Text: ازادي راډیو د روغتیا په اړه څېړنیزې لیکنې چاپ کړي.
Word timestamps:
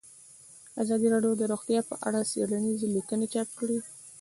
ازادي 0.81 1.07
راډیو 1.13 1.33
د 1.39 1.43
روغتیا 1.51 1.79
په 1.89 1.95
اړه 2.07 2.19
څېړنیزې 2.31 2.87
لیکنې 2.95 3.27
چاپ 3.33 3.49
کړي. 3.59 3.77